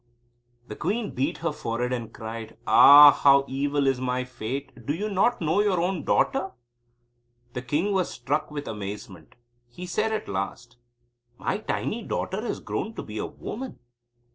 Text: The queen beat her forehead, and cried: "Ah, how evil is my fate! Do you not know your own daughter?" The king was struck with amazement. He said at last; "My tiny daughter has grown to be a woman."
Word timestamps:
The 0.67 0.75
queen 0.75 1.11
beat 1.13 1.37
her 1.45 1.51
forehead, 1.51 1.93
and 1.93 2.11
cried: 2.11 2.57
"Ah, 2.65 3.11
how 3.11 3.45
evil 3.47 3.85
is 3.85 4.01
my 4.01 4.23
fate! 4.23 4.83
Do 4.87 4.95
you 4.95 5.07
not 5.09 5.39
know 5.41 5.61
your 5.61 5.79
own 5.79 6.03
daughter?" 6.05 6.53
The 7.53 7.61
king 7.61 7.91
was 7.91 8.09
struck 8.09 8.49
with 8.49 8.67
amazement. 8.67 9.35
He 9.69 9.85
said 9.85 10.11
at 10.11 10.27
last; 10.27 10.77
"My 11.37 11.59
tiny 11.59 12.01
daughter 12.01 12.41
has 12.41 12.59
grown 12.59 12.95
to 12.95 13.03
be 13.03 13.19
a 13.19 13.27
woman." 13.27 13.77